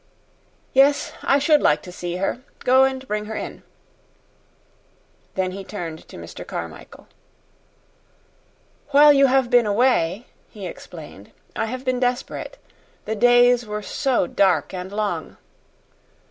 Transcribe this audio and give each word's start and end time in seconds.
"Yes, 0.73 1.13
I 1.21 1.37
should 1.37 1.61
like 1.61 1.83
to 1.83 1.91
see 1.91 2.15
her. 2.15 2.39
Go 2.61 2.85
and 2.85 3.07
bring 3.07 3.25
her 3.25 3.35
in." 3.35 3.61
Then 5.35 5.51
he 5.51 5.63
turned 5.63 6.07
to 6.07 6.17
Mr. 6.17 6.43
Carmichael. 6.43 7.07
"While 8.89 9.13
you 9.13 9.27
have 9.27 9.51
been 9.51 9.67
away," 9.67 10.25
he 10.49 10.65
explained, 10.65 11.31
"I 11.55 11.65
have 11.67 11.85
been 11.85 11.99
desperate. 11.99 12.57
The 13.05 13.15
days 13.15 13.67
were 13.67 13.83
so 13.83 14.25
dark 14.25 14.73
and 14.73 14.91
long. 14.91 15.37